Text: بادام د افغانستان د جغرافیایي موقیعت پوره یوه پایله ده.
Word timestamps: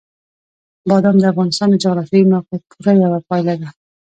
بادام 0.89 1.15
د 1.19 1.23
افغانستان 1.33 1.67
د 1.71 1.75
جغرافیایي 1.83 2.29
موقیعت 2.33 2.63
پوره 2.71 2.91
یوه 3.03 3.19
پایله 3.29 3.55
ده. 3.61 3.69